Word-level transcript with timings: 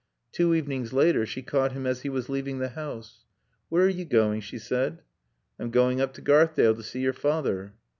Two 0.31 0.55
evenings 0.55 0.93
later 0.93 1.27
she 1.27 1.43
caught 1.43 1.73
him 1.73 1.85
as 1.85 2.01
he 2.01 2.09
was 2.09 2.27
leaving 2.27 2.57
the 2.57 2.69
house. 2.69 3.27
"Where 3.69 3.85
are 3.85 3.87
you 3.87 4.03
going?" 4.03 4.41
she 4.41 4.57
said. 4.57 5.03
"I'm 5.59 5.69
going 5.69 6.01
up 6.01 6.11
to 6.15 6.23
Garthdale 6.23 6.75
to 6.75 6.81
see 6.81 7.01
your 7.01 7.13
father." 7.13 7.75